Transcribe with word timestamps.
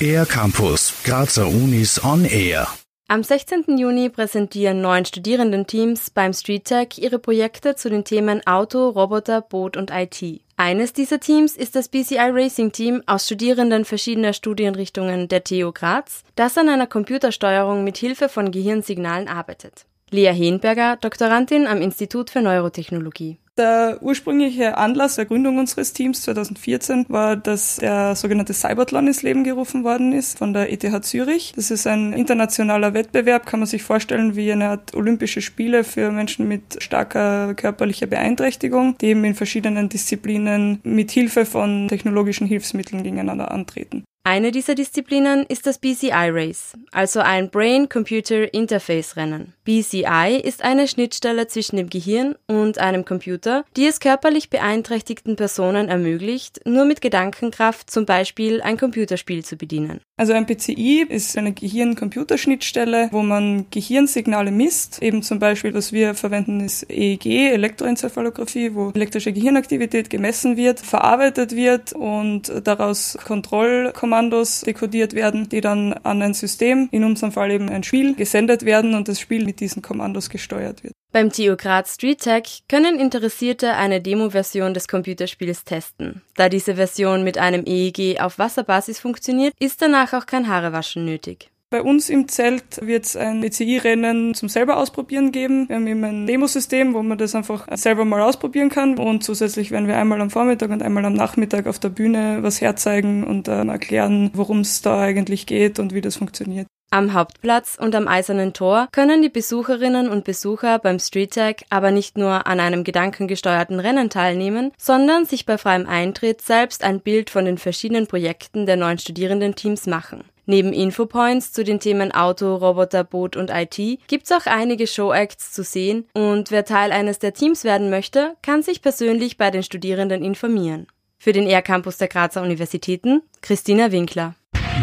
Air 0.00 0.26
Campus, 0.26 1.02
Grazer 1.04 1.46
Unis 1.46 2.02
on 2.04 2.24
Air. 2.24 2.68
Am 3.08 3.22
16. 3.22 3.78
Juni 3.78 4.10
präsentieren 4.10 4.80
neun 4.80 5.04
Studierendenteams 5.04 6.10
beim 6.10 6.32
StreetTech 6.32 6.98
ihre 6.98 7.18
Projekte 7.18 7.74
zu 7.74 7.88
den 7.88 8.04
Themen 8.04 8.46
Auto, 8.46 8.90
Roboter, 8.90 9.40
Boot 9.40 9.76
und 9.76 9.90
IT. 9.90 10.42
Eines 10.56 10.92
dieser 10.92 11.20
Teams 11.20 11.56
ist 11.56 11.74
das 11.74 11.88
BCI 11.88 12.30
Racing 12.30 12.72
Team 12.72 13.02
aus 13.06 13.26
Studierenden 13.26 13.84
verschiedener 13.84 14.32
Studienrichtungen 14.32 15.28
der 15.28 15.42
TU 15.42 15.72
Graz, 15.72 16.22
das 16.36 16.58
an 16.58 16.68
einer 16.68 16.86
Computersteuerung 16.86 17.82
mit 17.82 17.96
Hilfe 17.96 18.28
von 18.28 18.50
Gehirnsignalen 18.50 19.28
arbeitet. 19.28 19.86
Lea 20.10 20.32
Henberger, 20.32 20.96
Doktorandin 20.96 21.66
am 21.66 21.82
Institut 21.82 22.30
für 22.30 22.40
Neurotechnologie. 22.40 23.38
Der 23.58 23.98
ursprüngliche 24.00 24.78
Anlass 24.78 25.16
der 25.16 25.24
Gründung 25.24 25.58
unseres 25.58 25.92
Teams 25.92 26.22
2014 26.22 27.06
war, 27.08 27.34
dass 27.34 27.76
der 27.76 28.14
sogenannte 28.14 28.54
Cyberthlon 28.54 29.08
ins 29.08 29.22
Leben 29.22 29.42
gerufen 29.42 29.82
worden 29.82 30.12
ist 30.12 30.38
von 30.38 30.52
der 30.52 30.72
ETH 30.72 31.04
Zürich. 31.04 31.52
Das 31.56 31.72
ist 31.72 31.88
ein 31.88 32.12
internationaler 32.12 32.94
Wettbewerb, 32.94 33.46
kann 33.46 33.58
man 33.58 33.66
sich 33.66 33.82
vorstellen 33.82 34.36
wie 34.36 34.52
eine 34.52 34.68
Art 34.68 34.94
Olympische 34.94 35.42
Spiele 35.42 35.82
für 35.82 36.12
Menschen 36.12 36.46
mit 36.46 36.80
starker 36.80 37.54
körperlicher 37.54 38.06
Beeinträchtigung, 38.06 38.96
die 39.00 39.06
eben 39.06 39.24
in 39.24 39.34
verschiedenen 39.34 39.88
Disziplinen 39.88 40.78
mit 40.84 41.10
Hilfe 41.10 41.44
von 41.44 41.88
technologischen 41.88 42.46
Hilfsmitteln 42.46 43.02
gegeneinander 43.02 43.50
antreten. 43.50 44.04
Eine 44.30 44.52
dieser 44.52 44.74
Disziplinen 44.74 45.46
ist 45.48 45.66
das 45.66 45.78
BCI 45.78 46.10
Race, 46.12 46.74
also 46.92 47.20
ein 47.20 47.48
Brain-Computer 47.48 48.52
Interface 48.52 49.16
Rennen. 49.16 49.54
BCI 49.64 50.38
ist 50.44 50.62
eine 50.62 50.86
Schnittstelle 50.86 51.46
zwischen 51.46 51.78
dem 51.78 51.88
Gehirn 51.88 52.34
und 52.46 52.76
einem 52.76 53.06
Computer, 53.06 53.64
die 53.74 53.86
es 53.86 54.00
körperlich 54.00 54.50
beeinträchtigten 54.50 55.36
Personen 55.36 55.88
ermöglicht, 55.88 56.60
nur 56.66 56.84
mit 56.84 57.00
Gedankenkraft 57.00 57.90
zum 57.90 58.04
Beispiel 58.04 58.60
ein 58.60 58.76
Computerspiel 58.76 59.46
zu 59.46 59.56
bedienen. 59.56 60.02
Also 60.18 60.34
ein 60.34 60.44
PCI 60.44 61.06
ist 61.08 61.38
eine 61.38 61.52
Gehirn-Computerschnittstelle, 61.52 63.08
wo 63.12 63.22
man 63.22 63.64
Gehirnsignale 63.70 64.50
misst. 64.50 65.00
Eben 65.00 65.22
zum 65.22 65.38
Beispiel, 65.38 65.72
was 65.72 65.92
wir 65.92 66.14
verwenden, 66.14 66.60
ist 66.60 66.90
EEG, 66.90 67.52
Elektroenzephalographie, 67.52 68.74
wo 68.74 68.90
elektrische 68.90 69.32
Gehirnaktivität 69.32 70.10
gemessen 70.10 70.58
wird, 70.58 70.80
verarbeitet 70.80 71.56
wird 71.56 71.94
und 71.94 72.52
daraus 72.64 73.16
Kontrollkommandos 73.24 74.17
dekodiert 74.66 75.14
werden, 75.14 75.48
die 75.48 75.60
dann 75.60 75.92
an 75.92 76.22
ein 76.22 76.34
System, 76.34 76.88
in 76.90 77.04
unserem 77.04 77.32
Fall 77.32 77.50
eben 77.50 77.68
ein 77.68 77.82
Spiel, 77.82 78.14
gesendet 78.14 78.64
werden 78.64 78.94
und 78.94 79.08
das 79.08 79.20
Spiel 79.20 79.44
mit 79.44 79.60
diesen 79.60 79.82
Kommandos 79.82 80.30
gesteuert 80.30 80.82
wird. 80.84 80.92
Beim 81.10 81.32
TU 81.32 81.56
Graz 81.56 81.94
Street 81.94 82.20
Tech 82.20 82.64
können 82.68 82.98
Interessierte 82.98 83.74
eine 83.74 84.02
Demo-Version 84.02 84.74
des 84.74 84.88
Computerspiels 84.88 85.64
testen. 85.64 86.22
Da 86.36 86.50
diese 86.50 86.74
Version 86.74 87.24
mit 87.24 87.38
einem 87.38 87.64
EEG 87.66 88.20
auf 88.20 88.38
Wasserbasis 88.38 88.98
funktioniert, 88.98 89.54
ist 89.58 89.80
danach 89.80 90.12
auch 90.12 90.26
kein 90.26 90.48
Haarewaschen 90.48 91.06
nötig. 91.06 91.50
Bei 91.70 91.82
uns 91.82 92.08
im 92.08 92.28
Zelt 92.28 92.80
wird 92.80 93.04
es 93.04 93.14
ein 93.14 93.42
BCI-Rennen 93.42 94.32
zum 94.34 94.48
selber 94.48 94.78
ausprobieren 94.78 95.32
geben. 95.32 95.68
Wir 95.68 95.76
haben 95.76 95.86
eben 95.86 96.02
ein 96.02 96.26
Demosystem, 96.26 96.94
wo 96.94 97.02
man 97.02 97.18
das 97.18 97.34
einfach 97.34 97.66
selber 97.76 98.06
mal 98.06 98.22
ausprobieren 98.22 98.70
kann. 98.70 98.96
Und 98.96 99.22
zusätzlich 99.22 99.70
werden 99.70 99.86
wir 99.86 99.98
einmal 99.98 100.22
am 100.22 100.30
Vormittag 100.30 100.70
und 100.70 100.82
einmal 100.82 101.04
am 101.04 101.12
Nachmittag 101.12 101.66
auf 101.66 101.78
der 101.78 101.90
Bühne 101.90 102.38
was 102.40 102.62
herzeigen 102.62 103.22
und 103.22 103.48
äh, 103.48 103.66
erklären, 103.66 104.30
worum 104.32 104.60
es 104.60 104.80
da 104.80 104.98
eigentlich 104.98 105.44
geht 105.44 105.78
und 105.78 105.92
wie 105.92 106.00
das 106.00 106.16
funktioniert. 106.16 106.66
Am 106.90 107.12
Hauptplatz 107.12 107.76
und 107.78 107.94
am 107.94 108.08
Eisernen 108.08 108.54
Tor 108.54 108.88
können 108.90 109.20
die 109.20 109.28
Besucherinnen 109.28 110.08
und 110.08 110.24
Besucher 110.24 110.78
beim 110.78 110.98
Street 110.98 111.34
Tag 111.34 111.64
aber 111.68 111.90
nicht 111.90 112.16
nur 112.16 112.46
an 112.46 112.60
einem 112.60 112.82
gedankengesteuerten 112.82 113.78
Rennen 113.78 114.08
teilnehmen, 114.08 114.72
sondern 114.78 115.26
sich 115.26 115.44
bei 115.44 115.58
freiem 115.58 115.86
Eintritt 115.86 116.40
selbst 116.40 116.82
ein 116.82 117.00
Bild 117.00 117.28
von 117.28 117.44
den 117.44 117.58
verschiedenen 117.58 118.06
Projekten 118.06 118.64
der 118.64 118.78
neuen 118.78 118.98
Studierendenteams 118.98 119.86
machen. 119.86 120.24
Neben 120.50 120.72
Infopoints 120.72 121.52
zu 121.52 121.62
den 121.62 121.78
Themen 121.78 122.10
Auto, 122.10 122.56
Roboter, 122.56 123.04
Boot 123.04 123.36
und 123.36 123.50
IT 123.50 123.78
gibt's 124.06 124.32
auch 124.32 124.46
einige 124.46 124.86
Showacts 124.86 125.52
zu 125.52 125.62
sehen 125.62 126.06
und 126.14 126.50
wer 126.50 126.64
Teil 126.64 126.90
eines 126.90 127.18
der 127.18 127.34
Teams 127.34 127.64
werden 127.64 127.90
möchte, 127.90 128.34
kann 128.40 128.62
sich 128.62 128.80
persönlich 128.80 129.36
bei 129.36 129.50
den 129.50 129.62
Studierenden 129.62 130.24
informieren. 130.24 130.86
Für 131.18 131.34
den 131.34 131.46
Air 131.46 131.60
Campus 131.60 131.98
der 131.98 132.08
Grazer 132.08 132.40
Universitäten, 132.40 133.20
Christina 133.42 133.92
Winkler. 133.92 134.36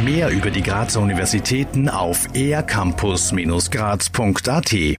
Mehr 0.04 0.30
über 0.30 0.52
die 0.52 0.62
Grazer 0.62 1.02
Universitäten 1.02 1.90
auf 1.90 2.28
ercampus-graz.at 2.36 4.96